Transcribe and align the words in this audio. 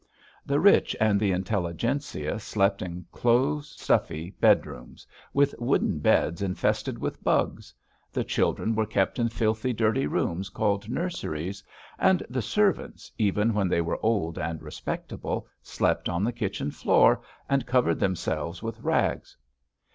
The 0.47 0.59
rich 0.59 0.95
and 0.99 1.19
the 1.19 1.31
intelligentsia 1.31 2.39
slept 2.39 2.81
in 2.81 3.05
close, 3.11 3.79
stuffy 3.79 4.31
bedrooms, 4.31 5.05
with 5.31 5.53
wooden 5.59 5.99
beds 5.99 6.41
infested 6.41 6.97
with 6.97 7.23
bugs; 7.23 7.71
the 8.11 8.23
children 8.23 8.73
were 8.73 8.87
kept 8.87 9.19
in 9.19 9.29
filthy, 9.29 9.73
dirty 9.73 10.07
rooms 10.07 10.49
called 10.49 10.89
nurseries, 10.89 11.63
and 11.99 12.25
the 12.31 12.41
servants, 12.41 13.11
even 13.19 13.53
when 13.53 13.67
they 13.67 13.79
were 13.81 14.03
old 14.03 14.39
and 14.39 14.63
respectable, 14.63 15.45
slept 15.61 16.09
on 16.09 16.23
the 16.23 16.33
kitchen 16.33 16.71
floor 16.71 17.21
and 17.47 17.67
covered 17.67 17.99
themselves 17.99 18.63
with 18.63 18.79
rags. 18.81 19.37